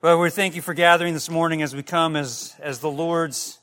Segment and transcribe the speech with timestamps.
[0.00, 3.58] But we thank you for gathering this morning as we come as, as the Lord's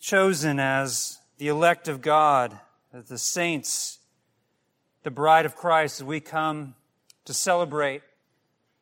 [0.00, 2.58] chosen, as the elect of God,
[2.94, 3.98] as the saints,
[5.02, 6.74] the bride of Christ, as we come
[7.26, 8.00] to celebrate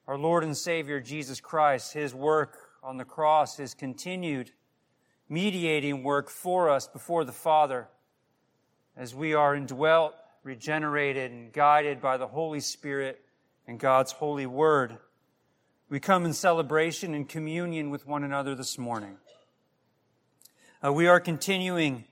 [0.06, 4.52] our Lord and Savior Jesus Christ, His work on the cross, His continued
[5.28, 7.88] mediating work for us before the Father,
[8.96, 10.14] as we are indwelt,
[10.44, 13.20] regenerated, and guided by the Holy Spirit
[13.66, 14.98] and God's holy word.
[15.94, 19.16] We come in celebration and communion with one another this morning.
[20.84, 22.04] Uh, we are continuing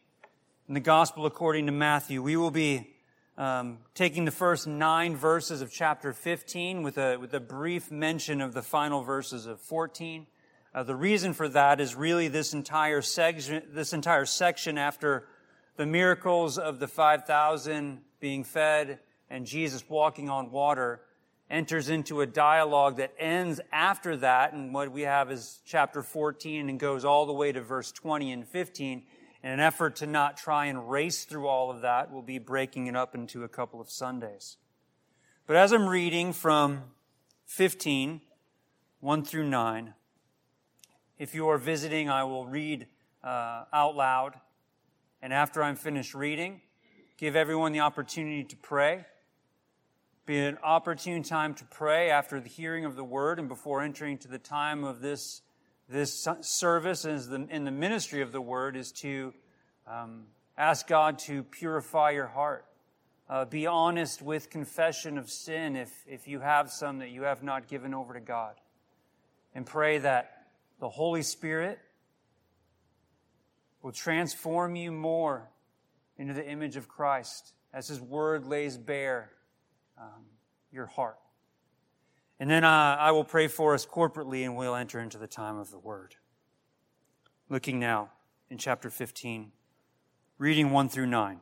[0.68, 2.22] in the Gospel according to Matthew.
[2.22, 2.94] We will be
[3.36, 8.40] um, taking the first nine verses of chapter 15 with a, with a brief mention
[8.40, 10.28] of the final verses of 14.
[10.72, 15.26] Uh, the reason for that is really this entire section, this entire section after
[15.74, 21.00] the miracles of the 5,000 being fed and Jesus walking on water
[21.52, 24.54] enters into a dialogue that ends after that.
[24.54, 28.32] And what we have is chapter 14 and goes all the way to verse 20
[28.32, 29.02] and 15.
[29.44, 32.86] In an effort to not try and race through all of that, we'll be breaking
[32.86, 34.56] it up into a couple of Sundays.
[35.46, 36.84] But as I'm reading from
[37.44, 38.22] 15,
[39.00, 39.94] 1 through 9,
[41.18, 42.86] if you are visiting, I will read
[43.22, 44.40] uh, out loud.
[45.20, 46.62] And after I'm finished reading,
[47.18, 49.04] give everyone the opportunity to pray
[50.24, 54.18] be an opportune time to pray after the hearing of the word and before entering
[54.18, 55.42] to the time of this,
[55.88, 59.34] this service as the, in the ministry of the word is to
[59.86, 60.24] um,
[60.56, 62.64] ask God to purify your heart.
[63.28, 67.42] Uh, be honest with confession of sin if, if you have some that you have
[67.42, 68.54] not given over to God.
[69.54, 70.46] And pray that
[70.78, 71.80] the Holy Spirit
[73.82, 75.48] will transform you more
[76.16, 79.32] into the image of Christ as His Word lays bare
[80.02, 80.24] um,
[80.72, 81.18] your heart.
[82.40, 85.58] And then uh, I will pray for us corporately and we'll enter into the time
[85.58, 86.16] of the word.
[87.48, 88.10] Looking now
[88.50, 89.52] in chapter 15,
[90.38, 91.40] reading 1 through 9.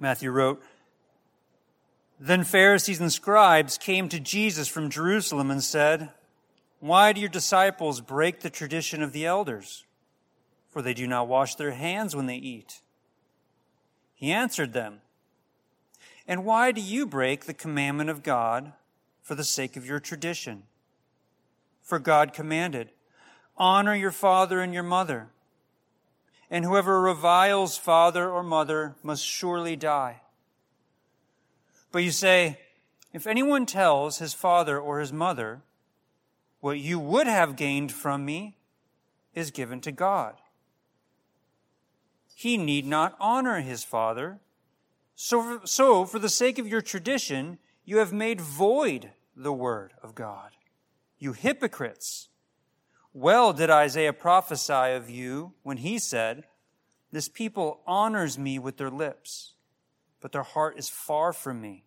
[0.00, 0.62] Matthew wrote,
[2.18, 6.10] Then Pharisees and scribes came to Jesus from Jerusalem and said,
[6.80, 9.84] Why do your disciples break the tradition of the elders?
[10.68, 12.80] For they do not wash their hands when they eat.
[14.14, 15.00] He answered them,
[16.26, 18.72] and why do you break the commandment of God
[19.22, 20.64] for the sake of your tradition?
[21.82, 22.90] For God commanded,
[23.56, 25.28] Honor your father and your mother.
[26.50, 30.22] And whoever reviles father or mother must surely die.
[31.92, 32.58] But you say,
[33.12, 35.62] if anyone tells his father or his mother,
[36.60, 38.56] what you would have gained from me
[39.34, 40.36] is given to God.
[42.34, 44.38] He need not honor his father
[45.22, 50.14] so, so, for the sake of your tradition, you have made void the word of
[50.14, 50.52] God.
[51.18, 52.30] You hypocrites.
[53.12, 56.44] Well did Isaiah prophesy of you when he said,
[57.12, 59.52] This people honors me with their lips,
[60.22, 61.84] but their heart is far from me.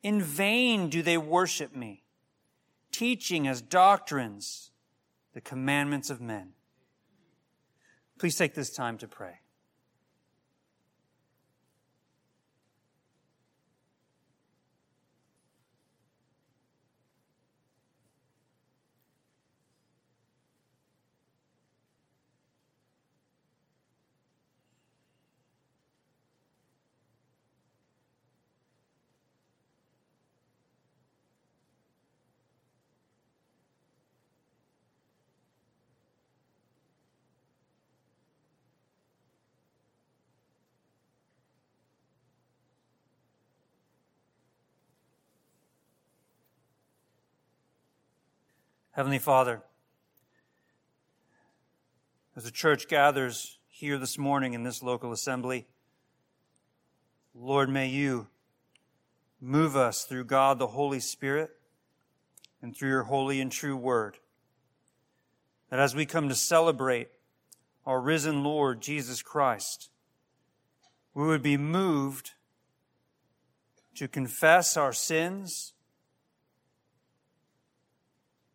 [0.00, 2.04] In vain do they worship me,
[2.92, 4.70] teaching as doctrines
[5.34, 6.52] the commandments of men.
[8.16, 9.41] Please take this time to pray.
[48.92, 49.62] Heavenly Father,
[52.36, 55.66] as the church gathers here this morning in this local assembly,
[57.34, 58.26] Lord, may you
[59.40, 61.52] move us through God the Holy Spirit
[62.60, 64.18] and through your holy and true word.
[65.70, 67.08] That as we come to celebrate
[67.86, 69.88] our risen Lord Jesus Christ,
[71.14, 72.32] we would be moved
[73.94, 75.72] to confess our sins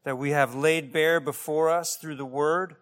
[0.07, 2.77] that we have laid bare before us through the Word,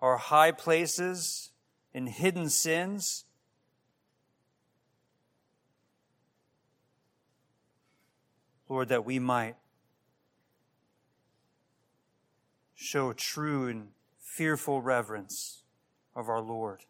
[0.00, 1.50] our high places
[1.92, 3.26] and hidden sins.
[8.70, 9.56] Lord, that we might
[12.74, 13.88] show true and
[14.18, 15.62] fearful reverence
[16.14, 16.86] of our Lord.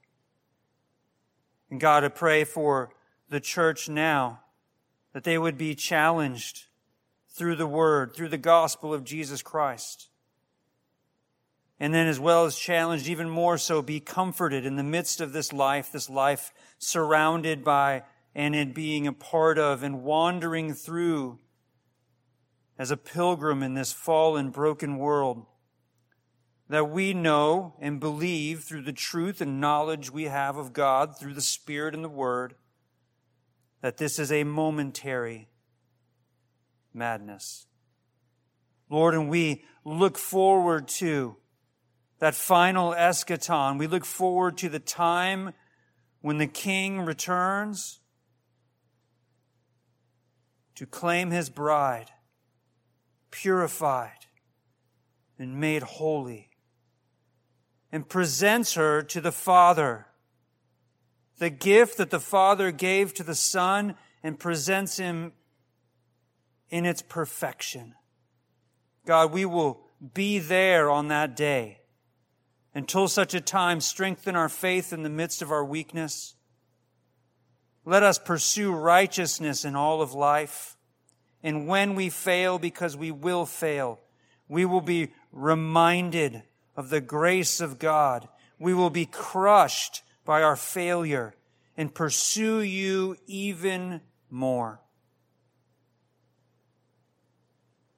[1.73, 2.95] And God, I pray for
[3.29, 4.43] the church now
[5.13, 6.67] that they would be challenged
[7.37, 10.09] through the word, through the gospel of Jesus Christ.
[11.79, 15.35] And then, as well as challenged, even more so, be comforted in the midst of
[15.35, 18.05] this life, this life surrounded by
[18.35, 21.39] and in being a part of and wandering through
[22.79, 25.45] as a pilgrim in this fallen, broken world.
[26.69, 31.35] That we know and believe through the truth and knowledge we have of God, through
[31.35, 32.55] the Spirit and the Word,
[33.83, 35.49] that this is a momentary
[36.97, 37.67] madness.
[38.89, 41.37] Lord, and we look forward to
[42.19, 43.79] that final eschaton.
[43.79, 45.53] We look forward to the time
[46.21, 48.01] when the king returns
[50.75, 52.11] to claim his bride,
[53.31, 54.27] purified
[55.39, 56.51] and made holy,
[57.93, 60.07] and presents her to the Father.
[61.39, 65.33] The gift that the Father gave to the Son and presents him
[66.71, 67.95] in its perfection.
[69.05, 69.81] God, we will
[70.15, 71.81] be there on that day
[72.75, 76.35] until such a time, strengthen our faith in the midst of our weakness.
[77.87, 80.77] Let us pursue righteousness in all of life.
[81.43, 84.01] And when we fail, because we will fail,
[84.47, 86.43] we will be reminded
[86.77, 88.29] of the grace of God.
[88.59, 91.35] We will be crushed by our failure
[91.77, 94.81] and pursue you even more.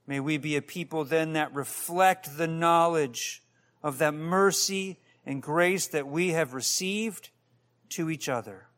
[0.09, 3.43] May we be a people then that reflect the knowledge
[3.83, 7.29] of that mercy and grace that we have received
[7.91, 8.69] to each other.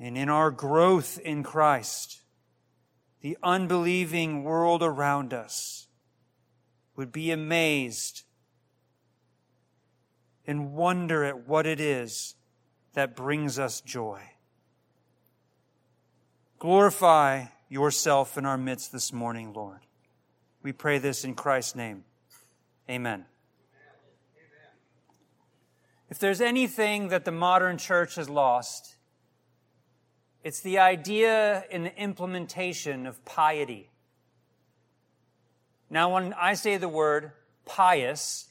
[0.00, 2.22] And in our growth in Christ,
[3.20, 5.86] the unbelieving world around us
[6.96, 8.22] would be amazed
[10.46, 12.36] and wonder at what it is
[12.94, 14.22] that brings us joy.
[16.58, 19.80] Glorify yourself in our midst this morning, Lord.
[20.62, 22.04] We pray this in Christ's name.
[22.88, 23.24] Amen.
[26.10, 28.96] If there's anything that the modern church has lost,
[30.44, 33.88] it's the idea and the implementation of piety.
[35.88, 37.32] Now, when I say the word
[37.64, 38.50] pious,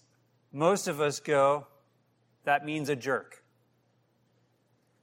[0.52, 1.68] most of us go,
[2.46, 3.44] that means a jerk.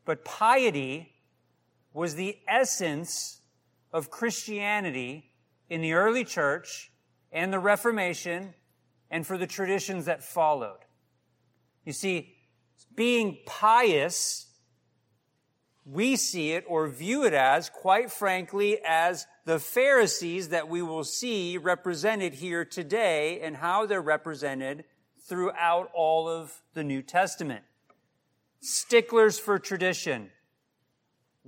[0.05, 1.13] But piety
[1.93, 3.38] was the essence
[3.93, 5.33] of Christianity
[5.69, 6.91] in the early church
[7.33, 8.55] and the Reformation
[9.11, 10.81] and for the traditions that followed.
[11.85, 12.37] You see,
[12.95, 14.47] being pious,
[15.85, 21.05] we see it or view it as, quite frankly, as the Pharisees that we will
[21.05, 24.85] see represented here today and how they're represented
[25.27, 27.65] throughout all of the New Testament.
[28.61, 30.31] Sticklers for tradition.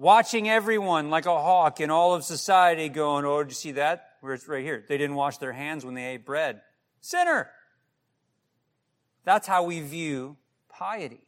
[0.01, 4.13] Watching everyone like a hawk in all of society going, oh, did you see that?
[4.23, 4.83] Where it's right here.
[4.89, 6.63] They didn't wash their hands when they ate bread.
[7.03, 7.51] Sinner.
[9.25, 10.39] That's how we view
[10.71, 11.21] piety.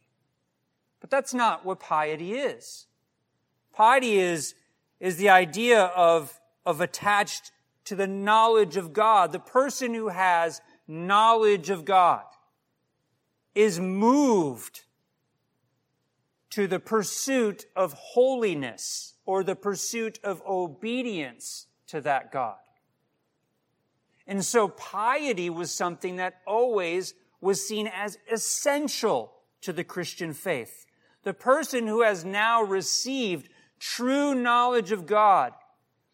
[1.01, 2.87] But that's not what piety is.
[3.73, 4.55] Piety is,
[4.99, 7.51] is the idea of, of attached
[7.85, 9.33] to the knowledge of God.
[9.33, 12.23] The person who has knowledge of God
[13.53, 14.81] is moved
[16.53, 22.57] to the pursuit of holiness or the pursuit of obedience to that God.
[24.27, 30.85] And so piety was something that always was seen as essential to the Christian faith.
[31.23, 35.53] The person who has now received true knowledge of God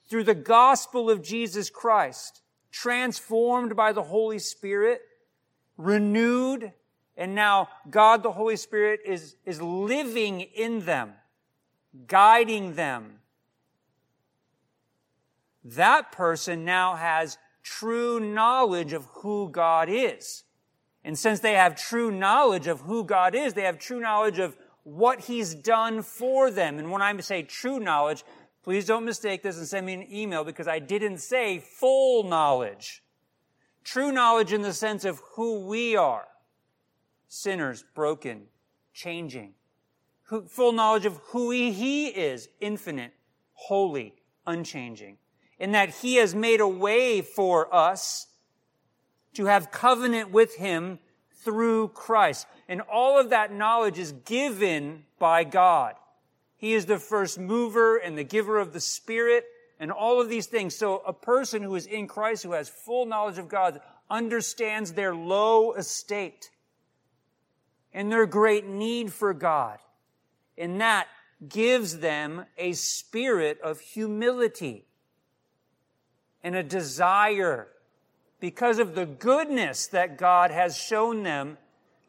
[0.09, 2.41] through the gospel of Jesus Christ,
[2.71, 5.01] transformed by the Holy Spirit,
[5.75, 6.71] renewed,
[7.19, 11.15] and now God the Holy Spirit is, is living in them,
[12.07, 13.19] guiding them.
[15.65, 20.45] That person now has true knowledge of who God is.
[21.03, 24.55] And since they have true knowledge of who God is, they have true knowledge of
[24.83, 26.79] what He's done for them.
[26.79, 28.23] And when I say true knowledge,
[28.63, 33.03] please don't mistake this and send me an email because I didn't say full knowledge.
[33.83, 36.25] True knowledge in the sense of who we are.
[37.29, 38.47] Sinners, broken,
[38.93, 39.53] changing.
[40.47, 43.13] full knowledge of who He is, infinite,
[43.53, 44.13] holy,
[44.45, 45.17] unchanging
[45.59, 48.27] in that he has made a way for us
[49.33, 50.99] to have covenant with him
[51.43, 52.47] through Christ.
[52.67, 55.95] And all of that knowledge is given by God.
[56.55, 59.45] He is the first mover and the giver of the Spirit
[59.79, 60.75] and all of these things.
[60.75, 65.13] So a person who is in Christ, who has full knowledge of God, understands their
[65.13, 66.49] low estate
[67.93, 69.79] and their great need for God.
[70.57, 71.07] And that
[71.47, 74.85] gives them a spirit of humility
[76.43, 77.67] and a desire
[78.39, 81.57] because of the goodness that God has shown them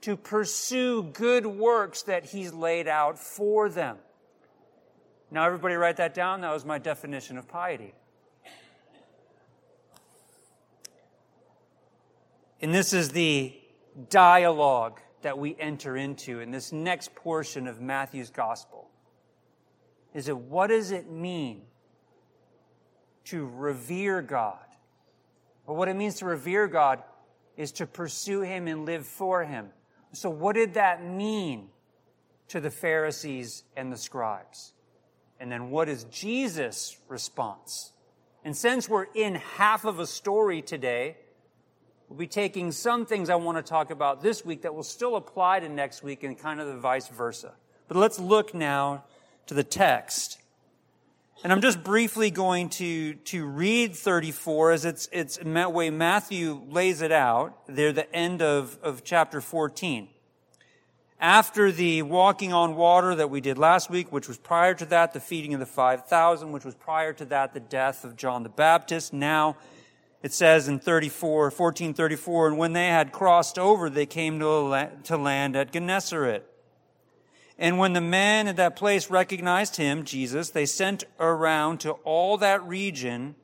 [0.03, 3.99] to pursue good works that He's laid out for them.
[5.31, 6.41] Now, everybody write that down.
[6.41, 7.95] That was my definition of piety.
[12.61, 13.55] And this is the
[14.11, 18.89] dialogue that we enter into in this next portion of Matthew's gospel.
[20.15, 21.62] Is it what does it mean
[23.25, 24.59] to revere God?
[25.67, 27.03] Well, what it means to revere God
[27.57, 29.69] is to pursue Him and live for Him.
[30.12, 31.69] So, what did that mean
[32.49, 34.73] to the Pharisees and the scribes?
[35.39, 37.93] And then, what is Jesus' response?
[38.45, 41.19] And since we're in half of a story today,
[42.11, 45.14] we'll be taking some things I want to talk about this week that will still
[45.14, 47.52] apply to next week and kind of the vice versa.
[47.87, 49.05] But let's look now
[49.47, 50.38] to the text.
[51.45, 57.00] And I'm just briefly going to, to read 34 as it's, it's way Matthew lays
[57.00, 60.09] it out there, the end of, of chapter 14.
[61.21, 65.12] After the walking on water that we did last week, which was prior to that,
[65.12, 68.49] the feeding of the 5,000, which was prior to that, the death of John the
[68.49, 69.12] Baptist.
[69.12, 69.57] Now,
[70.23, 75.17] it says in 34, 1434, and when they had crossed over, they came to, to
[75.17, 76.47] land at Gennesaret.
[77.59, 82.37] And when the men at that place recognized him, Jesus, they sent around to all
[82.39, 83.35] that region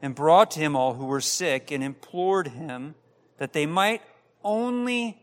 [0.00, 2.94] and brought to him all who were sick and implored him
[3.38, 4.02] that they might
[4.42, 5.20] only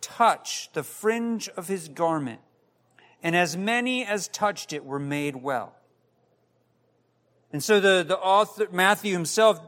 [0.00, 2.40] touch the fringe of his garment.
[3.22, 5.74] And as many as touched it were made well.
[7.52, 9.60] And so the, the author, Matthew himself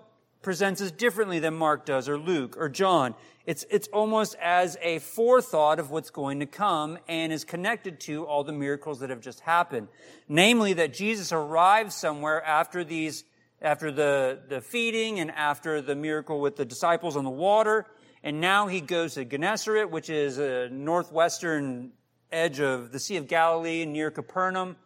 [0.42, 3.14] presents us differently than Mark does or Luke or John.
[3.46, 8.24] It's, it's almost as a forethought of what's going to come and is connected to
[8.24, 9.88] all the miracles that have just happened.
[10.28, 13.24] Namely, that Jesus arrives somewhere after these,
[13.60, 17.86] after the, the feeding and after the miracle with the disciples on the water.
[18.22, 21.92] And now he goes to Gennesaret, which is a northwestern
[22.30, 24.76] edge of the Sea of Galilee near Capernaum.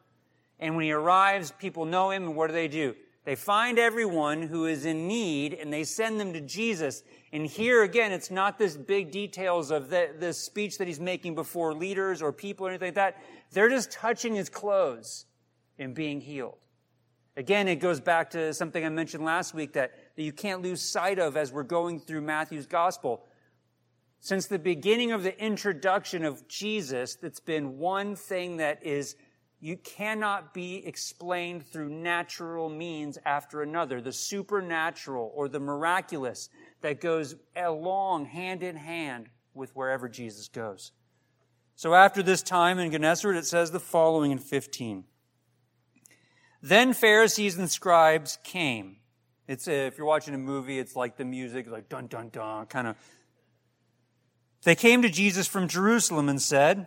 [0.59, 2.95] And when he arrives, people know him, and what do they do?
[3.25, 7.03] They find everyone who is in need and they send them to Jesus.
[7.33, 11.35] And here again, it's not this big details of the, this speech that he's making
[11.35, 13.23] before leaders or people or anything like that.
[13.53, 15.25] They're just touching his clothes
[15.79, 16.59] and being healed.
[17.37, 20.83] Again, it goes back to something I mentioned last week that, that you can't lose
[20.83, 23.25] sight of as we're going through Matthew's gospel.
[24.21, 29.17] Since the beginning of the introduction of Jesus, that's been one thing that is
[29.65, 34.03] you cannot be explained through natural means after another.
[34.03, 36.51] The supernatural or the miraculous
[36.83, 40.93] that goes along hand in hand with wherever Jesus goes.
[41.77, 45.05] So after this time in Gennesaret, it says the following in 15.
[46.61, 48.97] Then Pharisees and scribes came.
[49.49, 52.67] It's a, if you're watching a movie, it's like the music, like dun dun dun,
[52.67, 52.97] kind of.
[54.65, 56.87] They came to Jesus from Jerusalem and said,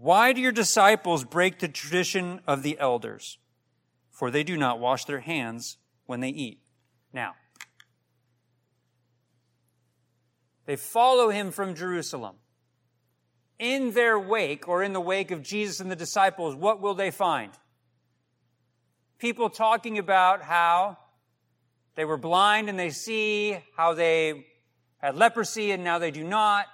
[0.00, 3.38] why do your disciples break the tradition of the elders?
[4.10, 5.76] For they do not wash their hands
[6.06, 6.58] when they eat.
[7.12, 7.34] Now,
[10.64, 12.36] they follow him from Jerusalem.
[13.58, 17.10] In their wake, or in the wake of Jesus and the disciples, what will they
[17.10, 17.52] find?
[19.18, 20.96] People talking about how
[21.94, 24.46] they were blind and they see, how they
[24.96, 26.68] had leprosy and now they do not,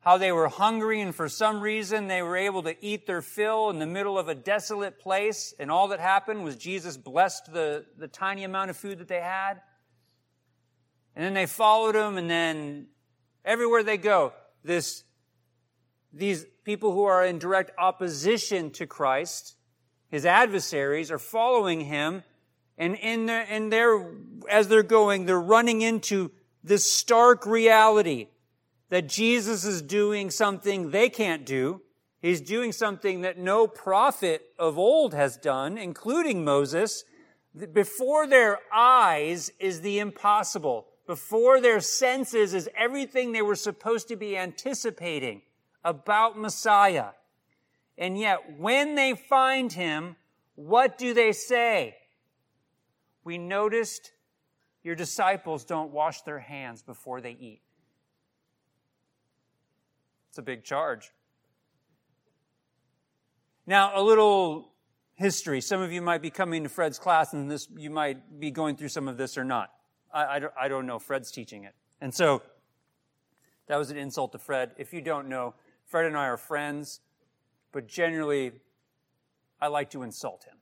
[0.00, 3.68] how they were hungry and for some reason they were able to eat their fill
[3.68, 5.52] in the middle of a desolate place.
[5.58, 9.20] And all that happened was Jesus blessed the, the tiny amount of food that they
[9.20, 9.60] had.
[11.14, 12.86] And then they followed him and then
[13.44, 14.32] everywhere they go,
[14.64, 15.04] this,
[16.14, 19.54] these people who are in direct opposition to Christ,
[20.08, 22.22] his adversaries, are following him.
[22.78, 24.14] And in their, in their,
[24.50, 26.30] as they're going, they're running into
[26.64, 28.28] this stark reality
[28.90, 31.80] that Jesus is doing something they can't do.
[32.20, 37.04] He's doing something that no prophet of old has done, including Moses.
[37.72, 40.86] Before their eyes is the impossible.
[41.06, 45.42] Before their senses is everything they were supposed to be anticipating
[45.82, 47.10] about Messiah.
[47.96, 50.16] And yet, when they find him,
[50.56, 51.96] what do they say?
[53.24, 54.12] We noticed
[54.82, 57.62] your disciples don't wash their hands before they eat.
[60.30, 61.12] It's a big charge.
[63.66, 64.72] Now, a little
[65.14, 65.60] history.
[65.60, 68.76] Some of you might be coming to Fred's class and this, you might be going
[68.76, 69.70] through some of this or not.
[70.12, 70.98] I, I, don't, I don't know.
[70.98, 71.74] Fred's teaching it.
[72.00, 72.42] And so,
[73.66, 74.72] that was an insult to Fred.
[74.78, 75.54] If you don't know,
[75.86, 77.00] Fred and I are friends,
[77.72, 78.52] but generally,
[79.60, 80.56] I like to insult him.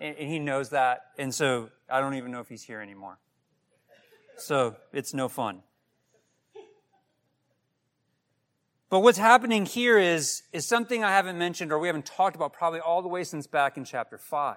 [0.00, 1.02] and he knows that.
[1.18, 3.18] And so I don't even know if he's here anymore.
[4.38, 5.62] So it's no fun.
[8.90, 12.52] But what's happening here is, is something I haven't mentioned or we haven't talked about
[12.52, 14.56] probably all the way since back in chapter 5.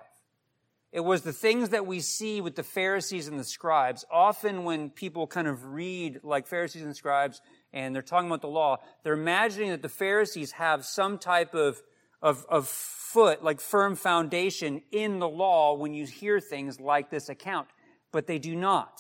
[0.92, 4.04] It was the things that we see with the Pharisees and the scribes.
[4.12, 7.42] Often when people kind of read like Pharisees and scribes
[7.74, 11.84] and they're talking about the law, they're imagining that the Pharisees have some type of,
[12.20, 17.30] of, of foot, like firm foundation in the law when you hear things like this
[17.30, 17.68] account.
[18.12, 19.00] But they do not.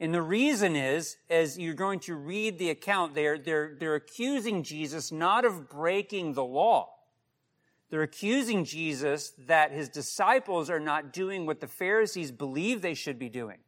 [0.00, 4.62] And the reason is, as you're going to read the account, they're, they're, they're accusing
[4.62, 6.90] Jesus not of breaking the law.
[7.90, 13.18] They're accusing Jesus that his disciples are not doing what the Pharisees believe they should
[13.18, 13.58] be doing.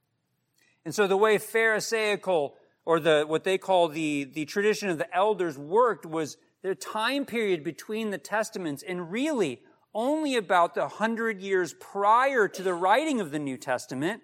[0.85, 5.15] And so the way Pharisaical, or the, what they call the, the tradition of the
[5.15, 9.63] elders worked was the time period between the testaments and really
[9.95, 14.23] only about the hundred years prior to the writing of the New Testament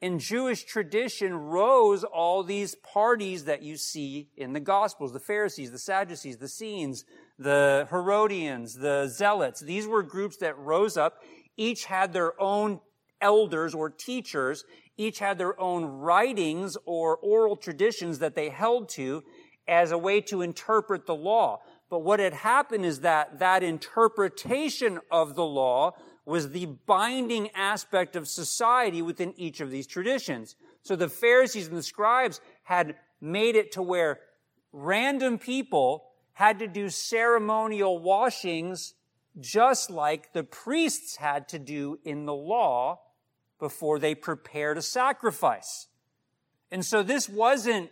[0.00, 5.70] in Jewish tradition rose all these parties that you see in the Gospels the Pharisees,
[5.70, 7.04] the Sadducees, the Essenes,
[7.38, 9.60] the Herodians, the Zealots.
[9.60, 11.22] These were groups that rose up.
[11.56, 12.80] Each had their own
[13.20, 14.64] elders or teachers.
[14.98, 19.22] Each had their own writings or oral traditions that they held to
[19.66, 21.60] as a way to interpret the law.
[21.88, 25.92] But what had happened is that that interpretation of the law
[26.26, 30.56] was the binding aspect of society within each of these traditions.
[30.82, 34.18] So the Pharisees and the scribes had made it to where
[34.72, 38.94] random people had to do ceremonial washings
[39.38, 43.00] just like the priests had to do in the law
[43.58, 45.86] before they prepared a sacrifice.
[46.70, 47.90] And so this wasn't,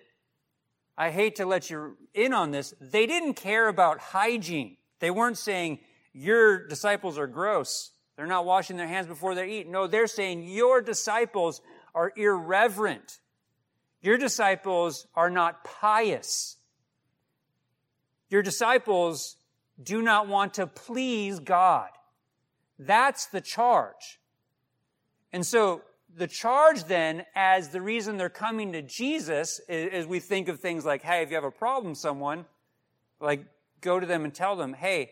[0.97, 4.77] I hate to let you in on this, they didn't care about hygiene.
[5.01, 5.81] They weren't saying,
[6.13, 7.91] your disciples are gross.
[8.17, 9.69] They're not washing their hands before they eat.
[9.69, 11.61] No, they're saying your disciples
[11.95, 13.19] are irreverent.
[14.03, 16.57] Your disciples are not pious.
[18.29, 19.37] Your disciples
[19.83, 21.89] do not want to please God.
[22.79, 24.21] That's the charge.
[25.33, 25.83] And so
[26.17, 30.85] the charge then, as the reason they're coming to Jesus, is we think of things
[30.85, 32.45] like, hey, if you have a problem someone,
[33.21, 33.45] like
[33.81, 35.11] go to them and tell them, hey,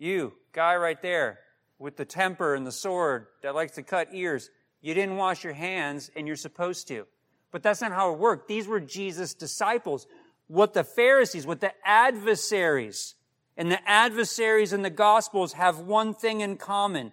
[0.00, 1.38] you, guy right there,
[1.78, 5.52] with the temper and the sword that likes to cut ears, you didn't wash your
[5.52, 7.06] hands and you're supposed to.
[7.52, 8.48] But that's not how it worked.
[8.48, 10.06] These were Jesus' disciples.
[10.46, 13.14] What the Pharisees, what the adversaries,
[13.56, 17.12] and the adversaries in the Gospels have one thing in common.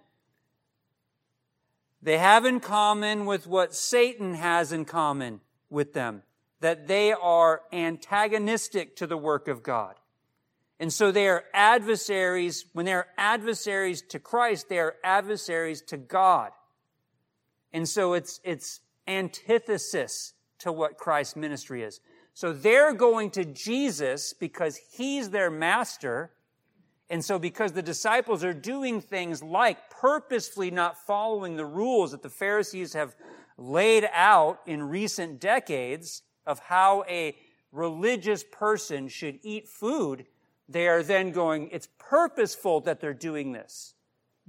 [2.00, 6.22] They have in common with what Satan has in common with them,
[6.60, 9.96] that they are antagonistic to the work of God.
[10.80, 12.64] And so they are adversaries.
[12.72, 16.52] When they are adversaries to Christ, they are adversaries to God.
[17.72, 22.00] And so it's, it's antithesis to what Christ's ministry is.
[22.34, 26.30] So they're going to Jesus because he's their master.
[27.10, 32.22] And so because the disciples are doing things like purposefully not following the rules that
[32.22, 33.16] the Pharisees have
[33.56, 37.36] laid out in recent decades of how a
[37.72, 40.24] religious person should eat food,
[40.68, 43.94] they are then going, it's purposeful that they're doing this.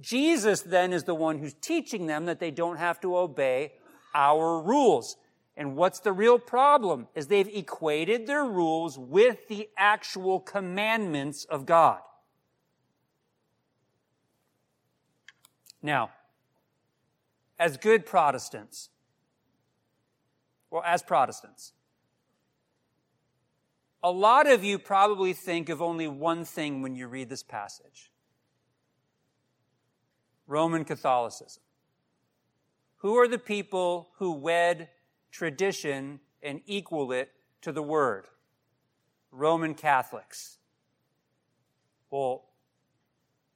[0.00, 3.72] Jesus then is the one who's teaching them that they don't have to obey
[4.14, 5.16] our rules.
[5.56, 7.08] And what's the real problem?
[7.14, 12.00] Is they've equated their rules with the actual commandments of God.
[15.82, 16.10] Now,
[17.58, 18.90] as good Protestants,
[20.70, 21.72] well, as Protestants,
[24.02, 28.10] a lot of you probably think of only one thing when you read this passage
[30.46, 31.62] Roman Catholicism.
[32.98, 34.88] Who are the people who wed
[35.30, 37.30] tradition and equal it
[37.62, 38.26] to the word?
[39.30, 40.58] Roman Catholics.
[42.10, 42.46] Well,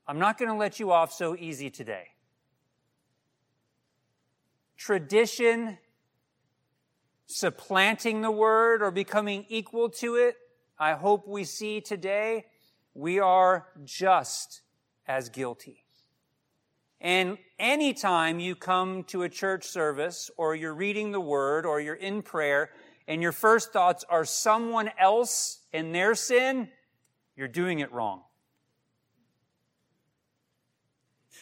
[0.07, 2.09] I'm not going to let you off so easy today.
[4.77, 5.79] Tradition
[7.27, 10.37] supplanting the word or becoming equal to it,
[10.79, 12.47] I hope we see today
[12.95, 14.63] we are just
[15.07, 15.85] as guilty.
[17.01, 21.95] And anytime you come to a church service or you're reading the word or you're
[21.95, 22.71] in prayer
[23.07, 26.69] and your first thoughts are someone else and their sin,
[27.37, 28.23] you're doing it wrong.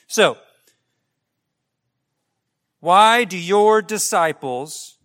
[0.09, 0.37] So,
[2.81, 4.99] why do your disciples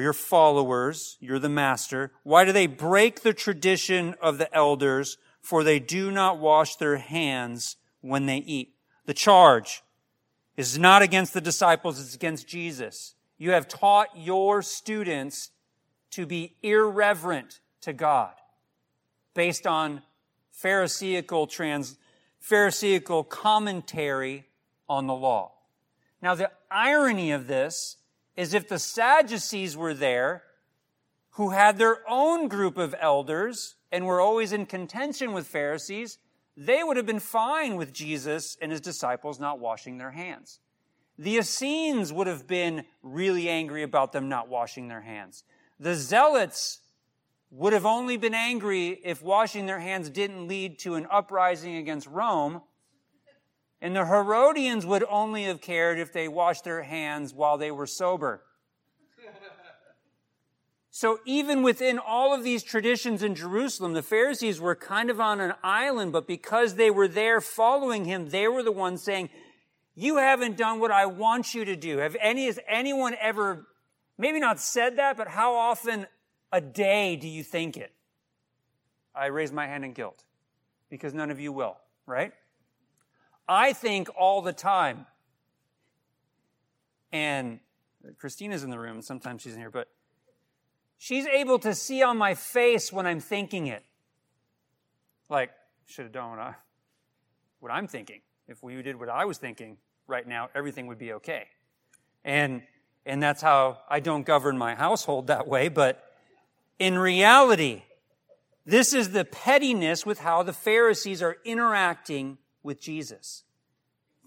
[0.00, 5.18] your followers, you're the master, why do they break the tradition of the elders?
[5.40, 8.74] For they do not wash their hands when they eat.
[9.04, 9.82] The charge
[10.56, 13.14] is not against the disciples, it's against Jesus.
[13.38, 15.50] You have taught your students
[16.10, 18.32] to be irreverent to God
[19.34, 20.02] based on
[20.50, 21.96] Pharisaical trans,
[22.40, 24.46] Pharisaical commentary
[24.88, 25.52] on the law.
[26.22, 27.98] Now, the irony of this
[28.36, 30.42] is if the Sadducees were there,
[31.30, 36.18] who had their own group of elders and were always in contention with Pharisees,
[36.56, 40.60] they would have been fine with Jesus and his disciples not washing their hands.
[41.18, 45.44] The Essenes would have been really angry about them not washing their hands.
[45.78, 46.80] The Zealots
[47.50, 52.06] would have only been angry if washing their hands didn't lead to an uprising against
[52.06, 52.62] Rome.
[53.80, 57.86] And the Herodians would only have cared if they washed their hands while they were
[57.86, 58.42] sober.
[60.90, 65.40] So even within all of these traditions in Jerusalem, the Pharisees were kind of on
[65.40, 69.28] an island, but because they were there following him, they were the ones saying,
[69.94, 71.98] you haven't done what I want you to do.
[71.98, 73.66] Have any, has anyone ever,
[74.16, 76.06] maybe not said that, but how often
[76.52, 77.92] a day do you think it?
[79.14, 80.24] I raise my hand in guilt
[80.88, 82.32] because none of you will, right?
[83.48, 85.06] I think all the time.
[87.12, 87.60] And
[88.18, 89.02] Christina's in the room.
[89.02, 89.88] Sometimes she's in here, but
[90.98, 93.84] she's able to see on my face when I'm thinking it.
[95.28, 95.50] Like,
[95.86, 96.54] should have done what, I,
[97.60, 98.20] what I'm thinking.
[98.48, 101.46] If we did what I was thinking right now, everything would be okay.
[102.24, 102.62] And,
[103.04, 106.02] and that's how I don't govern my household that way, but
[106.78, 107.82] in reality,
[108.64, 113.44] this is the pettiness with how the Pharisees are interacting with Jesus.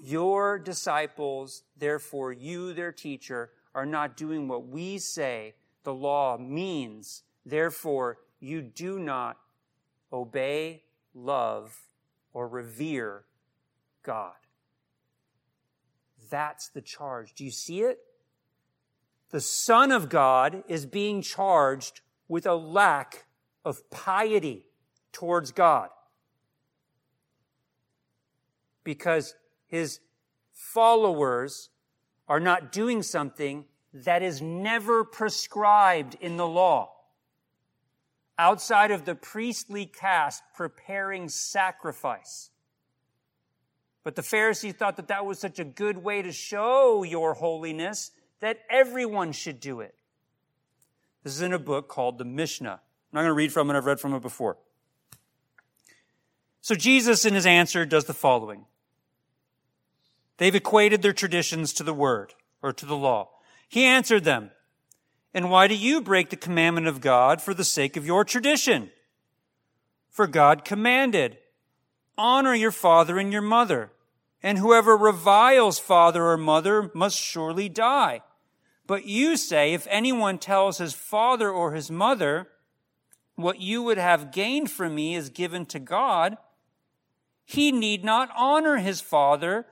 [0.01, 7.23] Your disciples, therefore you, their teacher, are not doing what we say the law means.
[7.45, 9.37] Therefore, you do not
[10.11, 11.77] obey, love,
[12.33, 13.25] or revere
[14.03, 14.33] God.
[16.29, 17.33] That's the charge.
[17.33, 17.99] Do you see it?
[19.31, 23.25] The Son of God is being charged with a lack
[23.65, 24.65] of piety
[25.11, 25.89] towards God.
[28.89, 29.35] Because
[29.67, 29.99] his
[30.51, 31.69] followers
[32.27, 36.89] are not doing something that is never prescribed in the law.
[38.39, 42.49] Outside of the priestly caste preparing sacrifice.
[44.03, 48.09] But the Pharisees thought that that was such a good way to show your holiness
[48.39, 49.93] that everyone should do it.
[51.23, 52.71] This is in a book called the Mishnah.
[52.71, 52.79] I'm
[53.13, 54.57] not going to read from it, I've read from it before.
[56.61, 58.65] So Jesus, in his answer, does the following.
[60.39, 63.29] They've equated their traditions to the word or to the law.
[63.67, 64.51] He answered them,
[65.33, 68.89] And why do you break the commandment of God for the sake of your tradition?
[70.09, 71.37] For God commanded,
[72.17, 73.91] Honor your father and your mother,
[74.41, 78.21] and whoever reviles father or mother must surely die.
[78.87, 82.47] But you say, if anyone tells his father or his mother,
[83.35, 86.37] what you would have gained from me is given to God,
[87.43, 89.65] he need not honor his father.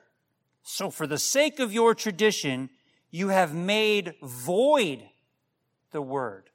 [0.69, 2.69] So for the sake of your tradition,
[3.09, 5.01] you have made void
[5.91, 6.49] the word.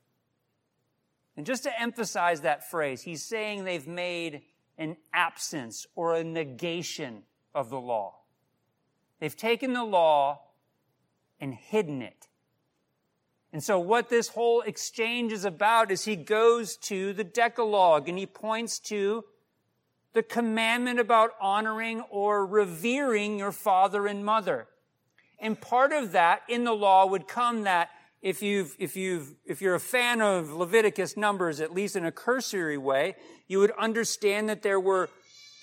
[1.34, 4.42] And just to emphasize that phrase, he's saying they've made
[4.76, 7.22] an absence or a negation
[7.54, 8.16] of the law.
[9.18, 10.42] They've taken the law
[11.40, 12.28] and hidden it.
[13.50, 18.18] And so what this whole exchange is about is he goes to the Decalogue and
[18.18, 19.24] he points to
[20.12, 24.66] the commandment about honoring or revering your father and mother.
[25.38, 29.60] And part of that in the law would come that if you've, if you've, if
[29.60, 33.16] you're a fan of Leviticus numbers, at least in a cursory way,
[33.48, 35.08] you would understand that there were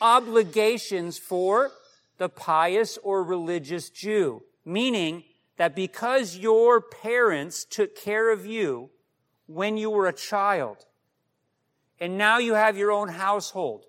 [0.01, 1.71] obligations for
[2.17, 4.43] the pious or religious Jew.
[4.65, 5.23] Meaning,
[5.59, 8.89] that because your parents took care of you
[9.45, 10.85] when you were a child,
[11.99, 13.83] and now you have your own household,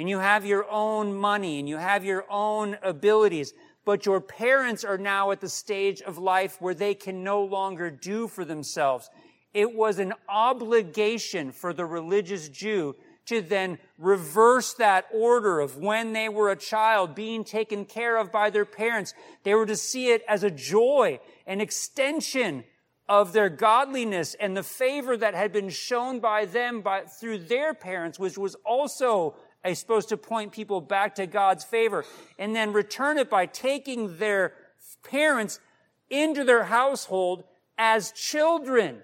[0.00, 3.52] and you have your own money, and you have your own abilities,
[3.84, 7.90] but your parents are now at the stage of life where they can no longer
[7.90, 9.10] do for themselves.
[9.52, 16.14] It was an obligation for the religious Jew to then reverse that order of when
[16.14, 19.12] they were a child being taken care of by their parents.
[19.42, 22.64] They were to see it as a joy, an extension
[23.06, 27.74] of their godliness and the favor that had been shown by them by, through their
[27.74, 29.34] parents, which was also
[29.64, 32.04] a, supposed to point people back to God's favor,
[32.38, 34.54] and then return it by taking their
[35.02, 35.60] parents
[36.08, 37.44] into their household
[37.78, 39.02] as children,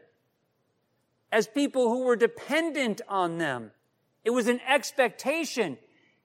[1.30, 3.70] as people who were dependent on them.
[4.24, 5.78] It was an expectation.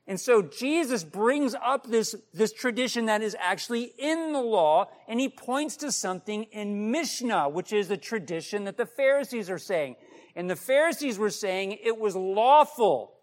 [0.08, 5.20] And so Jesus brings up this, this tradition that is actually in the law, and
[5.20, 9.96] he points to something in Mishnah, which is the tradition that the Pharisees are saying.
[10.36, 13.14] And the Pharisees were saying it was lawful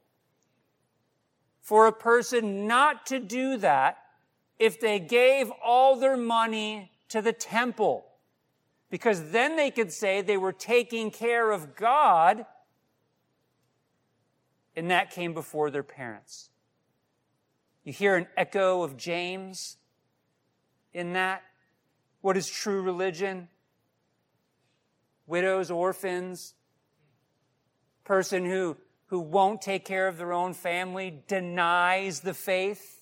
[1.61, 3.99] for a person not to do that
[4.59, 8.05] if they gave all their money to the temple.
[8.91, 12.47] Because then they could say they were taking care of God,
[14.75, 16.51] and that came before their parents.
[17.85, 19.77] You hear an echo of James
[20.93, 21.43] in that.
[22.21, 23.49] What is true religion?
[25.27, 26.55] Widows, orphans,
[28.05, 28.77] person who,
[29.09, 33.01] who won't take care of their own family, denies the faith.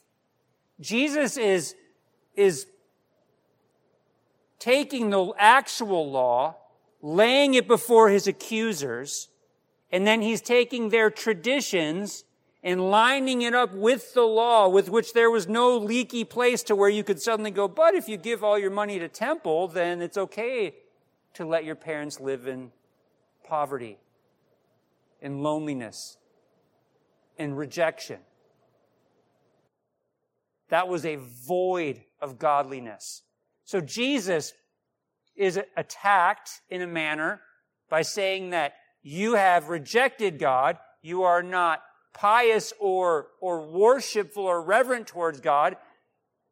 [0.81, 1.75] Jesus is,
[2.35, 2.67] is
[4.59, 6.57] taking the actual law,
[7.03, 9.29] laying it before his accusers,
[9.91, 12.25] and then he's taking their traditions
[12.63, 16.75] and lining it up with the law, with which there was no leaky place to
[16.75, 20.03] where you could suddenly go, but if you give all your money to temple, then
[20.03, 20.75] it's okay
[21.35, 22.73] to let your parents live in
[23.45, 23.99] poverty,
[25.27, 26.19] in loneliness,
[27.37, 28.21] and rejection.
[30.69, 33.23] That was a void of godliness.
[33.65, 34.53] So Jesus
[35.35, 37.41] is attacked in a manner
[37.91, 41.83] by saying that you have rejected God, you are not
[42.15, 45.77] pious or, or worshipful or reverent towards God,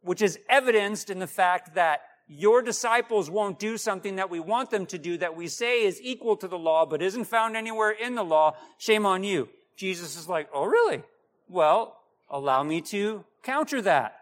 [0.03, 4.71] which is evidenced in the fact that your disciples won't do something that we want
[4.71, 7.91] them to do that we say is equal to the law, but isn't found anywhere
[7.91, 8.57] in the law.
[8.79, 9.49] Shame on you.
[9.77, 11.03] Jesus is like, oh, really?
[11.49, 14.17] Well, allow me to counter that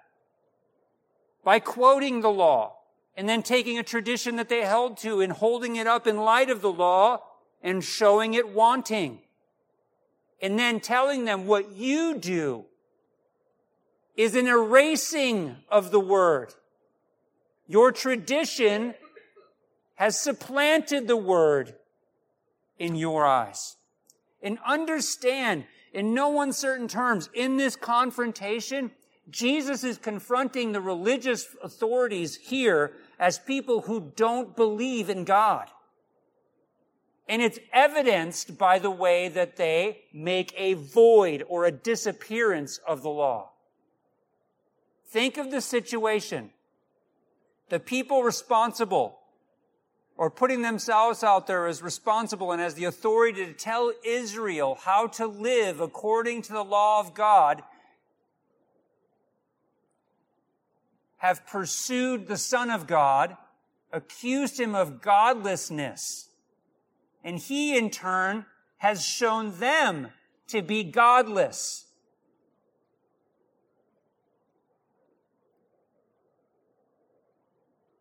[1.44, 2.76] by quoting the law
[3.16, 6.50] and then taking a tradition that they held to and holding it up in light
[6.50, 7.22] of the law
[7.62, 9.20] and showing it wanting
[10.40, 12.64] and then telling them what you do
[14.16, 16.52] is an erasing of the word.
[17.66, 18.94] Your tradition
[19.94, 21.74] has supplanted the word
[22.78, 23.76] in your eyes.
[24.42, 28.90] And understand in no uncertain terms, in this confrontation,
[29.30, 35.68] Jesus is confronting the religious authorities here as people who don't believe in God.
[37.28, 43.02] And it's evidenced by the way that they make a void or a disappearance of
[43.02, 43.50] the law.
[45.06, 46.50] Think of the situation.
[47.72, 49.18] The people responsible
[50.18, 55.06] or putting themselves out there as responsible and as the authority to tell Israel how
[55.06, 57.62] to live according to the law of God
[61.16, 63.38] have pursued the Son of God,
[63.90, 66.28] accused him of godlessness
[67.24, 68.44] and he in turn
[68.76, 70.08] has shown them
[70.48, 71.86] to be godless.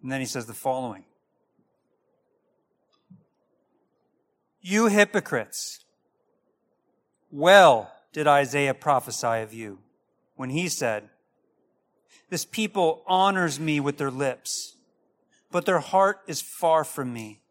[0.01, 1.03] And then he says the following.
[4.61, 5.83] You hypocrites,
[7.31, 9.79] well did Isaiah prophesy of you
[10.35, 11.09] when he said,
[12.29, 14.75] This people honors me with their lips,
[15.51, 17.41] but their heart is far from me.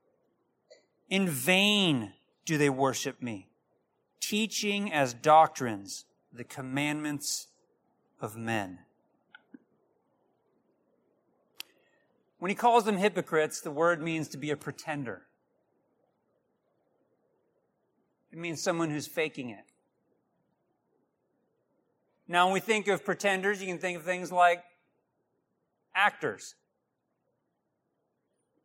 [1.08, 2.12] In vain
[2.44, 3.48] do they worship me,
[4.20, 7.48] teaching as doctrines the commandments
[8.20, 8.78] of men.
[12.40, 15.22] When he calls them hypocrites, the word means to be a pretender.
[18.32, 19.64] It means someone who's faking it.
[22.26, 24.62] Now, when we think of pretenders, you can think of things like
[25.94, 26.54] actors.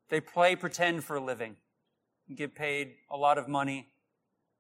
[0.09, 1.57] They play pretend for a living
[2.33, 3.89] get paid a lot of money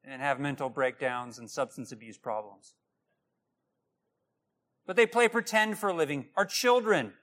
[0.03, 2.73] and have mental breakdowns and substance abuse problems.
[4.85, 6.27] But they play pretend for a living.
[6.35, 7.13] Our children,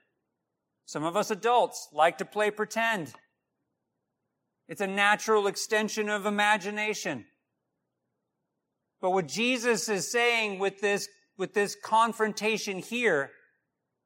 [0.85, 3.13] some of us adults, like to play pretend.
[4.67, 7.25] It's a natural extension of imagination.
[9.01, 13.31] But what Jesus is saying with this, with this confrontation here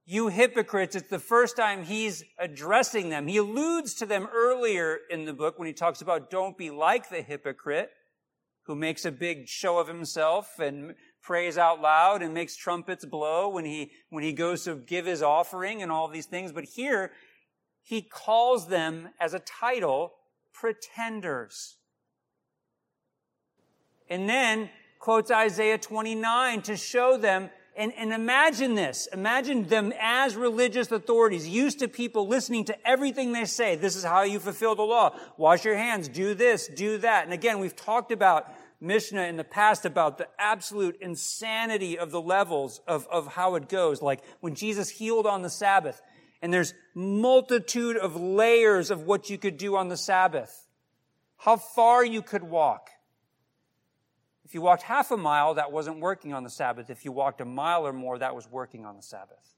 [0.10, 3.28] you hypocrites, it's the first time he's addressing them.
[3.28, 7.10] He alludes to them earlier in the book when he talks about don't be like
[7.10, 7.90] the hypocrite
[8.68, 10.96] who makes a big show of himself and
[11.28, 15.22] prays out loud and makes trumpets blow when he, when he goes to give his
[15.22, 16.54] offering and all these things.
[16.54, 17.12] But here,
[17.84, 20.14] he calls them as a title,
[20.54, 21.76] pretenders.
[24.10, 29.10] And then quotes Isaiah 29 to show them and, and imagine this.
[29.12, 33.76] Imagine them as religious authorities, used to people listening to everything they say.
[33.76, 35.14] This is how you fulfill the law.
[35.36, 36.08] Wash your hands.
[36.08, 36.68] Do this.
[36.68, 37.26] Do that.
[37.26, 42.22] And again, we've talked about Mishnah in the past about the absolute insanity of the
[42.22, 44.02] levels of, of how it goes.
[44.02, 46.02] Like when Jesus healed on the Sabbath,
[46.42, 50.68] and there's multitude of layers of what you could do on the Sabbath.
[51.38, 52.90] How far you could walk.
[54.46, 56.90] If you walked half a mile, that wasn't working on the Sabbath.
[56.90, 59.56] If you walked a mile or more, that was working on the Sabbath.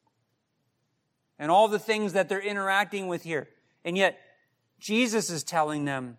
[1.37, 3.49] And all the things that they're interacting with here.
[3.85, 4.19] And yet,
[4.79, 6.17] Jesus is telling them,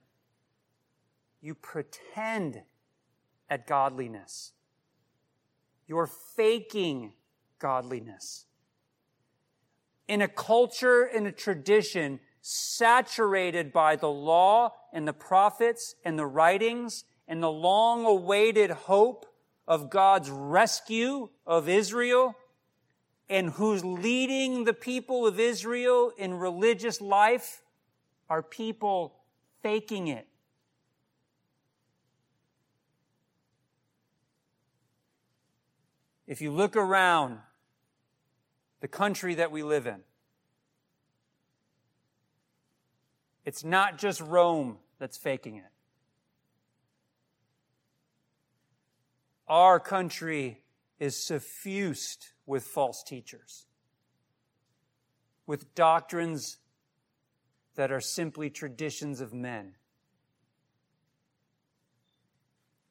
[1.40, 2.62] you pretend
[3.50, 4.52] at godliness.
[5.86, 7.12] You're faking
[7.58, 8.46] godliness.
[10.08, 16.26] In a culture, in a tradition saturated by the law and the prophets and the
[16.26, 19.26] writings and the long awaited hope
[19.68, 22.34] of God's rescue of Israel
[23.28, 27.62] and who's leading the people of Israel in religious life
[28.28, 29.14] are people
[29.62, 30.26] faking it.
[36.30, 37.40] If you look around
[38.78, 39.96] the country that we live in,
[43.44, 45.64] it's not just Rome that's faking it.
[49.48, 50.62] Our country
[51.00, 53.66] is suffused with false teachers,
[55.48, 56.58] with doctrines
[57.74, 59.74] that are simply traditions of men.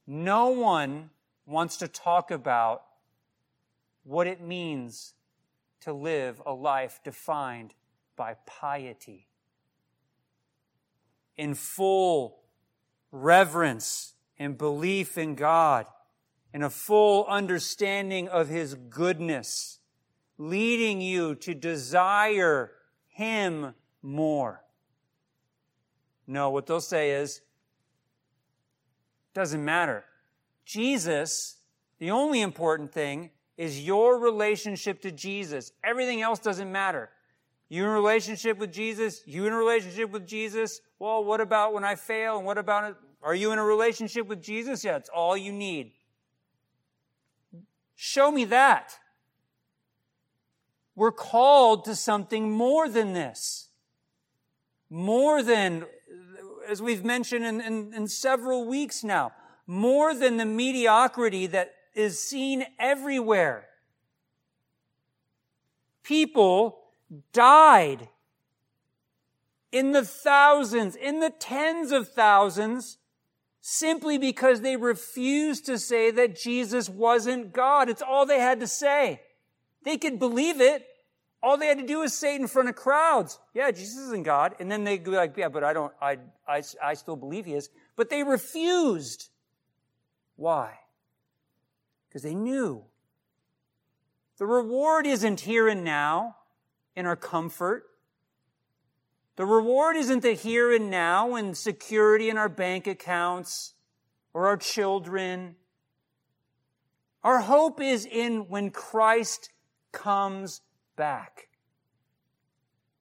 [0.06, 1.12] No one
[1.45, 2.84] wants to talk about
[4.10, 5.13] what it means
[5.82, 7.76] to live a life defined
[8.15, 9.28] by piety.
[11.38, 12.39] In full
[13.12, 15.86] reverence and belief in God,
[16.52, 19.78] and a full understanding of His goodness,
[20.39, 22.72] leading you to desire
[23.10, 24.63] Him more.
[26.26, 27.41] No, what they'll say is,
[29.36, 30.04] doesn't matter.
[30.65, 31.58] Jesus,
[32.00, 35.74] the only important thing is your relationship to Jesus.
[35.84, 37.10] Everything else doesn't matter.
[37.67, 39.22] You in relationship with Jesus?
[39.26, 40.80] You in a relationship with Jesus?
[40.98, 42.38] Well, what about when I fail?
[42.38, 42.95] And what about it?
[43.22, 44.86] Are you in a relationship with Jesus?
[44.86, 45.91] Yeah, it's all you need.
[47.98, 48.98] Show me that.
[50.95, 53.67] We're called to something more than this.
[54.89, 55.84] More than,
[56.69, 59.34] as we've mentioned in, in, in several weeks now,
[59.67, 63.67] more than the mediocrity that is seen everywhere.
[66.04, 66.80] People
[67.34, 68.10] died
[69.71, 72.97] in the thousands, in the tens of thousands,
[73.62, 77.89] simply because they refused to say that Jesus wasn't God.
[77.89, 79.21] It's all they had to say.
[79.84, 80.86] They could believe it.
[81.41, 83.39] All they had to do was say it in front of crowds.
[83.54, 84.56] Yeah, Jesus isn't God.
[84.60, 87.54] And then they'd be like, yeah, but I don't, I, I, I still believe he
[87.54, 87.69] is.
[87.95, 89.30] But they refused.
[90.36, 90.80] Why?
[92.10, 92.84] Because they knew.
[94.38, 96.38] The reward isn't here and now
[96.95, 97.86] in our comfort.
[99.36, 103.74] The reward isn't the here and now and security in our bank accounts
[104.34, 105.56] or our children.
[107.24, 109.52] Our hope is in when Christ
[109.91, 110.62] comes
[110.95, 111.50] back.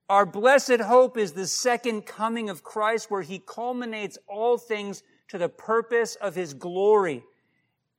[0.09, 5.38] Our blessed hope is the second coming of Christ where he culminates all things to
[5.38, 7.25] the purpose of his glory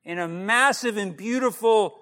[0.04, 2.00] in a massive and beautiful,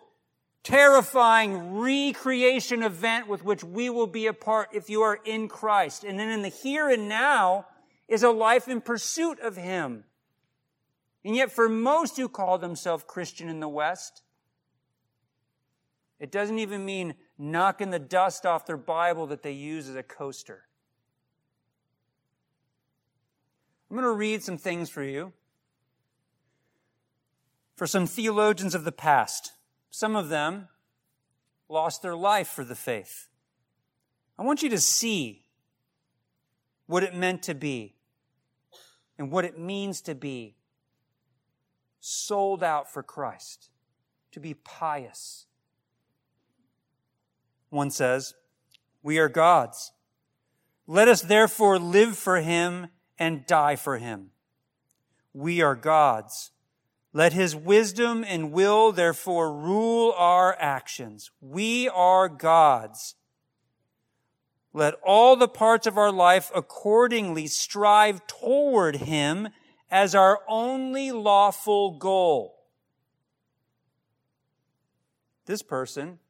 [0.62, 6.04] terrifying recreation event with which we will be a part if you are in Christ.
[6.04, 7.66] And then in the here and now
[8.06, 10.04] is a life in pursuit of Him.
[11.24, 14.22] And yet for most who call themselves Christian in the West,
[16.20, 20.02] it doesn't even mean knocking the dust off their Bible that they use as a
[20.02, 20.64] coaster.
[23.90, 25.32] I'm going to read some things for you
[27.78, 29.52] for some theologians of the past.
[29.88, 30.66] Some of them
[31.68, 33.28] lost their life for the faith.
[34.36, 35.44] I want you to see
[36.86, 37.94] what it meant to be
[39.16, 40.56] and what it means to be
[42.00, 43.70] sold out for Christ,
[44.32, 45.46] to be pious.
[47.70, 48.34] One says,
[49.04, 49.92] We are God's.
[50.88, 52.88] Let us therefore live for Him
[53.20, 54.30] and die for Him.
[55.32, 56.50] We are God's.
[57.18, 61.32] Let his wisdom and will therefore rule our actions.
[61.40, 63.16] We are God's.
[64.72, 69.48] Let all the parts of our life accordingly strive toward him
[69.90, 72.54] as our only lawful goal.
[75.46, 76.20] This person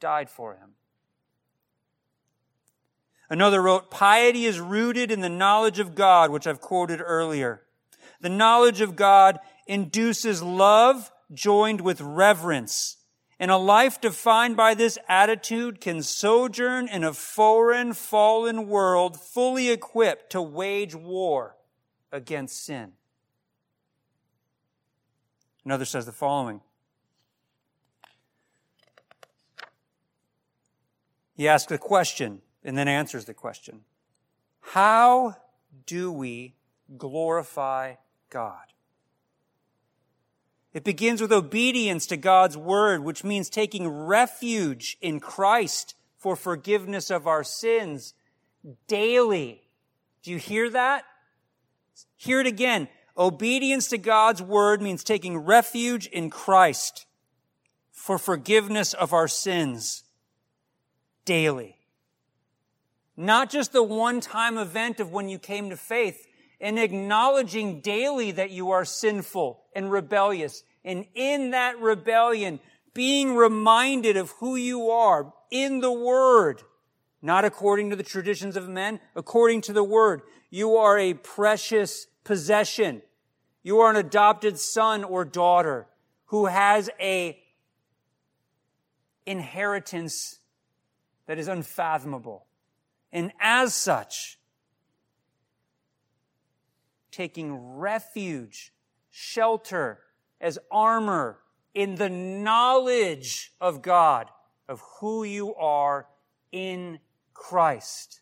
[0.00, 0.70] died for him.
[3.28, 7.60] Another wrote, piety is rooted in the knowledge of God, which I've quoted earlier.
[8.22, 12.96] The knowledge of God induces love joined with reverence.
[13.38, 19.68] And a life defined by this attitude can sojourn in a foreign, fallen world fully
[19.70, 21.56] equipped to wage war
[22.10, 22.92] against sin.
[25.64, 26.60] Another says the following.
[31.34, 33.80] He asks a question and then answers the question.
[34.60, 35.36] How
[35.84, 36.54] do we
[36.96, 37.96] glorify
[38.30, 38.72] God?
[40.76, 47.10] It begins with obedience to God's word, which means taking refuge in Christ for forgiveness
[47.10, 48.12] of our sins
[48.86, 49.62] daily.
[50.22, 51.04] Do you hear that?
[52.14, 52.88] Hear it again.
[53.16, 57.06] Obedience to God's word means taking refuge in Christ
[57.90, 60.04] for forgiveness of our sins
[61.24, 61.78] daily.
[63.16, 66.26] Not just the one time event of when you came to faith,
[66.60, 70.62] and acknowledging daily that you are sinful and rebellious.
[70.84, 72.60] And in that rebellion,
[72.94, 76.62] being reminded of who you are in the Word,
[77.20, 80.22] not according to the traditions of men, according to the Word.
[80.50, 83.02] You are a precious possession.
[83.62, 85.86] You are an adopted son or daughter
[86.26, 87.38] who has a
[89.26, 90.38] inheritance
[91.26, 92.46] that is unfathomable.
[93.12, 94.38] And as such,
[97.16, 98.74] taking refuge,
[99.10, 100.00] shelter,
[100.38, 101.38] as armor
[101.72, 104.28] in the knowledge of God,
[104.68, 106.06] of who you are
[106.52, 106.98] in
[107.32, 108.20] Christ.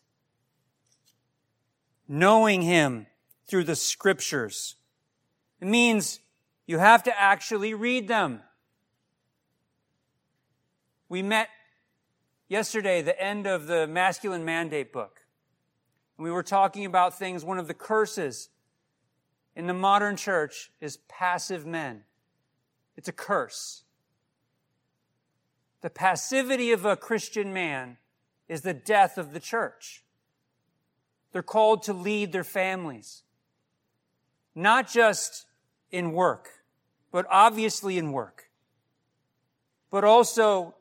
[2.07, 3.07] Knowing Him
[3.47, 4.75] through the scriptures.
[5.59, 6.21] It means
[6.65, 8.41] you have to actually read them.
[11.09, 11.49] We met
[12.47, 15.19] yesterday, the end of the masculine mandate book.
[16.17, 18.49] And we were talking about things, one of the curses
[19.55, 22.03] in the modern church is passive men.
[22.97, 23.83] It's a curse.
[25.81, 27.97] The passivity of a Christian man
[28.47, 30.03] is the death of the church.
[31.31, 33.23] They're called to lead their families,
[34.53, 35.45] not just
[35.91, 36.49] in work,
[37.11, 38.49] but obviously in work,
[39.89, 40.75] but also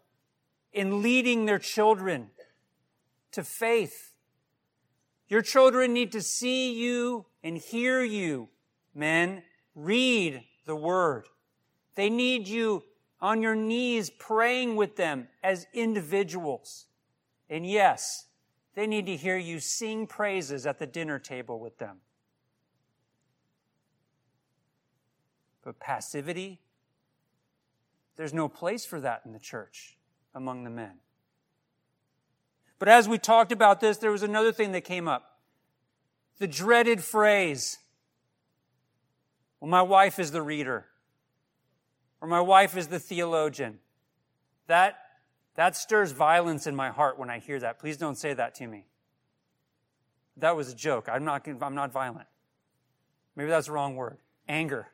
[0.72, 2.30] in leading their children
[3.32, 4.12] to faith.
[5.28, 8.48] Your children need to see you and hear you
[8.94, 9.42] Men,
[9.74, 11.26] read the word.
[11.94, 12.84] They need you
[13.20, 16.86] on your knees praying with them as individuals.
[17.48, 18.26] And yes,
[18.74, 21.98] they need to hear you sing praises at the dinner table with them.
[25.62, 26.60] But passivity,
[28.16, 29.96] there's no place for that in the church
[30.34, 30.98] among the men.
[32.78, 35.38] But as we talked about this, there was another thing that came up.
[36.38, 37.78] The dreaded phrase,
[39.60, 40.86] well, my wife is the reader,
[42.20, 43.78] or my wife is the theologian.
[44.66, 44.98] That,
[45.56, 47.78] that stirs violence in my heart when I hear that.
[47.78, 48.86] Please don't say that to me.
[50.36, 51.08] That was a joke.
[51.10, 52.26] I'm not, I'm not violent.
[53.36, 54.18] Maybe that's the wrong word.
[54.48, 54.88] Anger,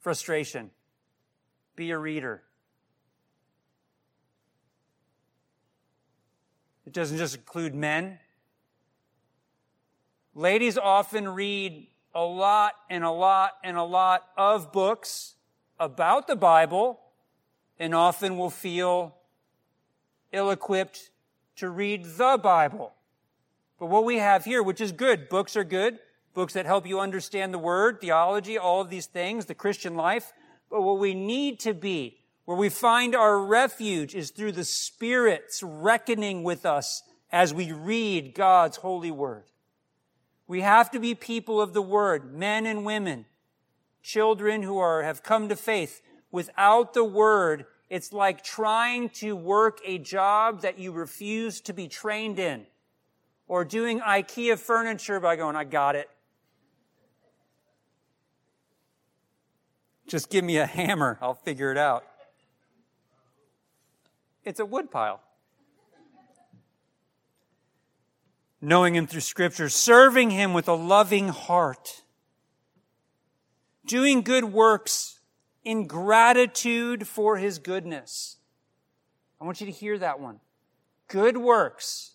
[0.00, 0.70] frustration.
[1.74, 2.42] Be a reader.
[6.86, 8.18] It doesn't just include men.
[10.34, 15.34] Ladies often read a lot and a lot and a lot of books
[15.78, 16.98] about the Bible
[17.78, 19.14] and often will feel
[20.32, 21.10] ill equipped
[21.56, 22.94] to read the Bible.
[23.78, 25.98] But what we have here, which is good, books are good,
[26.32, 30.32] books that help you understand the Word, theology, all of these things, the Christian life.
[30.70, 35.62] But what we need to be, where we find our refuge, is through the Spirit's
[35.62, 39.44] reckoning with us as we read God's holy Word.
[40.46, 43.26] We have to be people of the word, men and women,
[44.02, 46.02] children who are, have come to faith.
[46.30, 51.88] Without the word, it's like trying to work a job that you refuse to be
[51.88, 52.66] trained in
[53.48, 56.08] or doing IKEA furniture by going, I got it.
[60.06, 61.18] Just give me a hammer.
[61.20, 62.04] I'll figure it out.
[64.44, 64.90] It's a wood
[68.60, 72.02] knowing Him through Scripture, serving Him with a loving heart,
[73.86, 75.20] doing good works
[75.64, 78.36] in gratitude for His goodness.
[79.40, 80.40] I want you to hear that one.
[81.08, 82.12] Good works.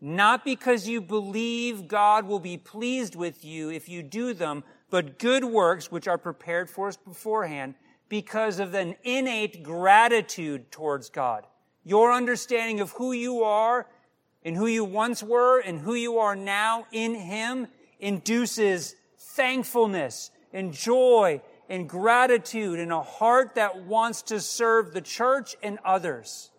[0.00, 5.18] Not because you believe God will be pleased with you if you do them, but
[5.18, 7.74] good works which are prepared for us beforehand
[8.08, 11.46] because of an innate gratitude towards God.
[11.84, 13.86] Your understanding of who you are
[14.44, 17.68] and who you once were and who you are now in Him
[17.98, 25.56] induces thankfulness and joy and gratitude and a heart that wants to serve the church
[25.62, 26.50] and others.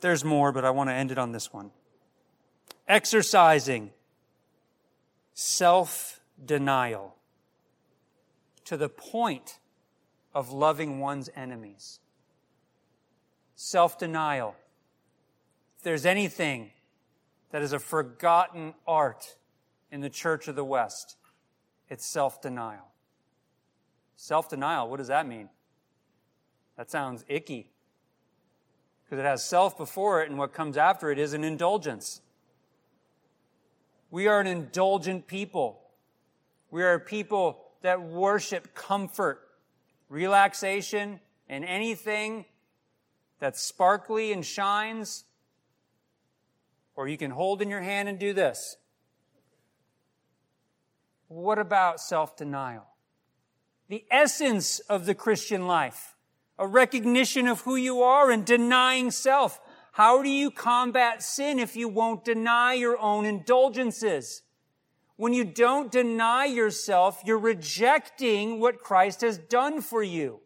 [0.00, 1.70] There's more, but I want to end it on this one.
[2.88, 3.90] Exercising
[5.34, 7.16] self denial
[8.64, 9.58] to the point
[10.34, 12.00] of loving one's enemies.
[13.62, 14.56] Self denial.
[15.76, 16.70] If there's anything
[17.50, 19.36] that is a forgotten art
[19.92, 21.18] in the Church of the West,
[21.90, 22.86] it's self denial.
[24.16, 25.50] Self denial, what does that mean?
[26.78, 27.68] That sounds icky.
[29.04, 32.22] Because it has self before it, and what comes after it is an indulgence.
[34.10, 35.82] We are an indulgent people.
[36.70, 39.46] We are a people that worship comfort,
[40.08, 42.46] relaxation, and anything
[43.40, 45.24] that's sparkly and shines.
[46.94, 48.76] Or you can hold in your hand and do this.
[51.28, 52.86] What about self denial?
[53.88, 56.14] The essence of the Christian life,
[56.58, 59.60] a recognition of who you are and denying self.
[59.92, 64.42] How do you combat sin if you won't deny your own indulgences?
[65.16, 70.40] When you don't deny yourself, you're rejecting what Christ has done for you.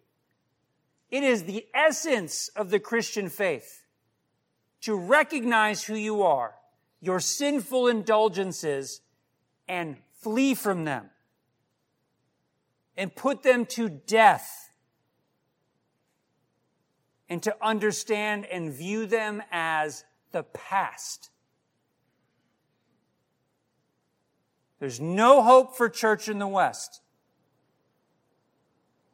[1.11, 3.86] It is the essence of the Christian faith
[4.82, 6.55] to recognize who you are,
[7.00, 9.00] your sinful indulgences,
[9.68, 11.11] and flee from them
[12.96, 14.70] and put them to death
[17.28, 21.30] and to understand and view them as the past.
[24.78, 27.00] There's no hope for church in the West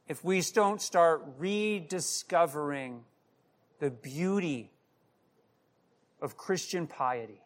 [0.07, 3.03] if we don't start rediscovering
[3.79, 4.71] the beauty
[6.21, 7.41] of Christian piety.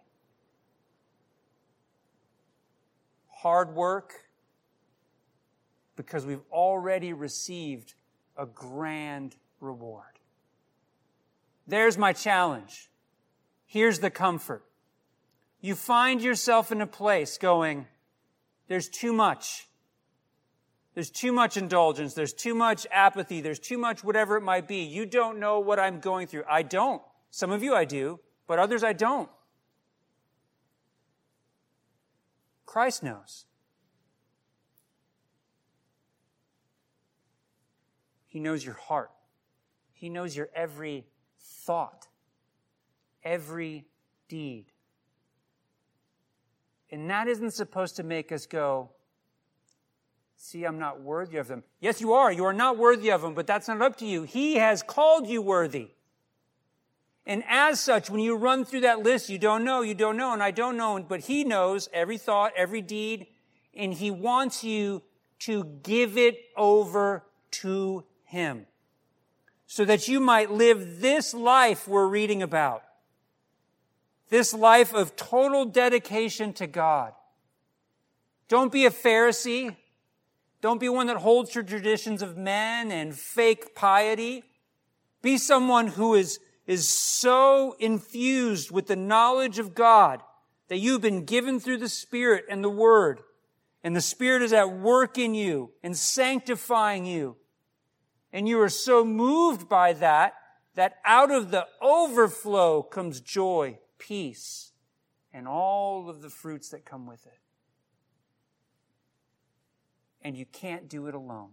[3.29, 4.13] Hard work,
[5.95, 7.93] because we've already received
[8.37, 10.19] a grand reward.
[11.67, 12.89] There's my challenge.
[13.65, 14.63] Here's the comfort.
[15.61, 17.87] You find yourself in a place going,
[18.67, 19.67] there's too much.
[20.95, 22.13] There's too much indulgence.
[22.13, 23.41] There's too much apathy.
[23.41, 24.83] There's too much whatever it might be.
[24.83, 26.45] You don't know what I'm going through.
[26.49, 27.01] I don't.
[27.31, 29.29] Some of you I do, but others I don't.
[32.65, 33.45] Christ knows.
[38.25, 39.11] He knows your heart.
[39.93, 41.05] He knows your every
[41.39, 42.07] thought,
[43.23, 43.85] every
[44.27, 44.65] deed.
[46.89, 48.91] And that isn't supposed to make us go,
[50.37, 51.63] see, I'm not worthy of them.
[51.79, 52.31] Yes, you are.
[52.31, 54.23] You are not worthy of them, but that's not up to you.
[54.23, 55.89] He has called you worthy.
[57.25, 60.33] And as such, when you run through that list, you don't know, you don't know,
[60.33, 63.27] and I don't know, but He knows every thought, every deed,
[63.73, 65.01] and He wants you
[65.39, 68.67] to give it over to Him
[69.65, 72.83] so that you might live this life we're reading about.
[74.29, 77.13] This life of total dedication to God.
[78.47, 79.75] Don't be a Pharisee.
[80.61, 84.43] Don't be one that holds to traditions of men and fake piety.
[85.21, 90.21] Be someone who is, is so infused with the knowledge of God
[90.67, 93.19] that you've been given through the Spirit and the Word.
[93.83, 97.37] And the Spirit is at work in you and sanctifying you
[98.35, 100.33] and you are so moved by that,
[100.73, 104.73] that out of the overflow comes joy, peace,
[105.31, 107.39] and all of the fruits that come with it.
[110.25, 111.51] And you can't do it alone.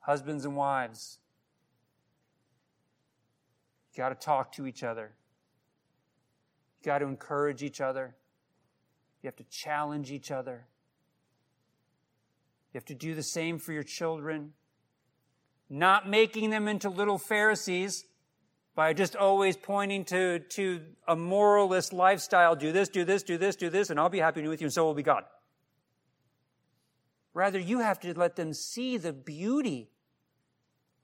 [0.00, 1.20] Husbands and wives,
[3.92, 5.12] you got to talk to each other.
[6.80, 8.16] You got to encourage each other.
[9.22, 10.66] You have to challenge each other.
[12.72, 14.54] You have to do the same for your children.
[15.70, 18.04] Not making them into little Pharisees
[18.74, 22.56] by just always pointing to, to a moralist lifestyle.
[22.56, 24.72] Do this, do this, do this, do this, and I'll be happy with you, and
[24.72, 25.24] so will be God.
[27.32, 29.90] Rather, you have to let them see the beauty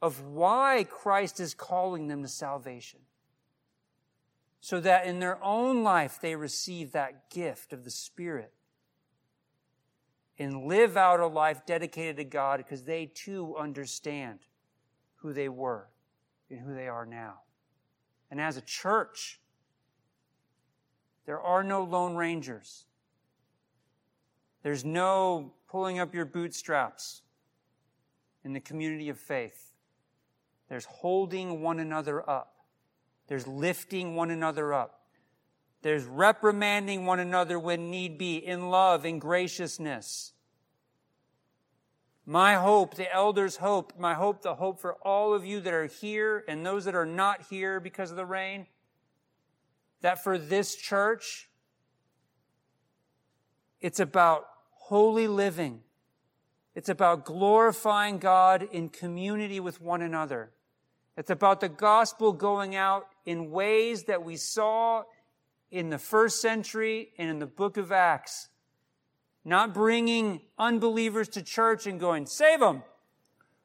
[0.02, 3.00] of why Christ is calling them to salvation.
[4.60, 8.52] So that in their own life they receive that gift of the Spirit
[10.38, 14.40] and live out a life dedicated to God because they too understand
[15.16, 15.88] who they were
[16.50, 17.40] and who they are now.
[18.30, 19.40] And as a church,
[21.26, 22.84] there are no lone rangers.
[24.62, 27.22] There's no pulling up your bootstraps
[28.44, 29.72] in the community of faith.
[30.68, 32.56] There's holding one another up.
[33.26, 35.00] There's lifting one another up.
[35.82, 40.32] There's reprimanding one another when need be in love, in graciousness.
[42.30, 45.86] My hope, the elders' hope, my hope, the hope for all of you that are
[45.86, 48.68] here and those that are not here because of the rain,
[50.02, 51.48] that for this church,
[53.80, 55.80] it's about holy living.
[56.76, 60.52] It's about glorifying God in community with one another.
[61.16, 65.02] It's about the gospel going out in ways that we saw
[65.72, 68.50] in the first century and in the book of Acts.
[69.44, 72.82] Not bringing unbelievers to church and going, save them.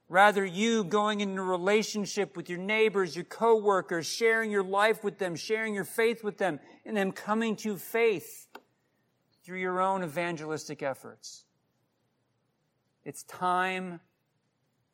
[0.08, 5.36] Rather, you going into relationship with your neighbors, your coworkers, sharing your life with them,
[5.36, 8.48] sharing your faith with them, and them coming to faith
[9.44, 11.44] through your own evangelistic efforts.
[13.04, 14.00] It's time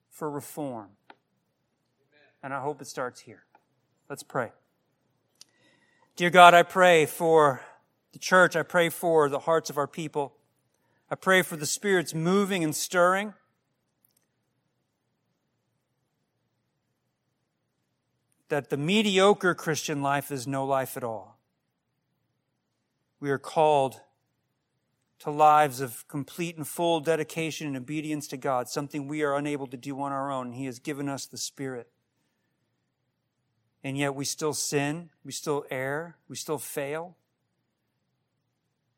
[0.09, 0.89] for reform.
[2.41, 3.43] And I hope it starts here.
[4.09, 4.51] Let's pray.
[6.15, 7.61] Dear God, I pray for
[8.13, 8.55] the church.
[8.55, 10.33] I pray for the hearts of our people.
[11.11, 13.35] I pray for the Spirit's moving and stirring.
[18.49, 21.37] That the mediocre Christian life is no life at all.
[23.19, 24.01] We are called
[25.19, 29.67] to lives of complete and full dedication and obedience to God, something we are unable
[29.67, 30.53] to do on our own.
[30.53, 31.91] He has given us the Spirit
[33.83, 37.15] and yet we still sin, we still err, we still fail.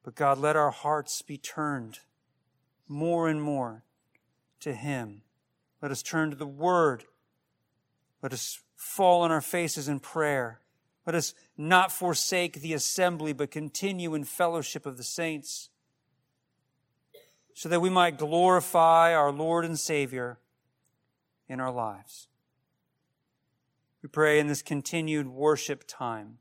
[0.04, 2.00] But God, let our hearts be turned
[2.88, 3.84] more and more
[4.60, 5.22] to Him.
[5.82, 7.06] Let us turn to the Word.
[8.22, 10.60] Let us fall on our faces in prayer.
[11.06, 15.70] Let us not forsake the assembly, but continue in fellowship of the saints,
[17.54, 20.40] so that we might glorify our Lord and Savior
[21.48, 22.28] in our lives.
[24.02, 26.40] We pray in this continued worship time,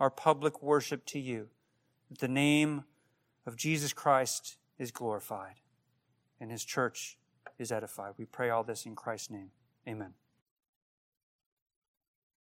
[0.00, 1.48] our public worship to you,
[2.12, 2.84] that the name
[3.46, 5.54] of Jesus Christ is glorified
[6.38, 7.16] and his church
[7.58, 8.12] is edified.
[8.18, 9.50] We pray all this in Christ's name.
[9.88, 10.12] Amen.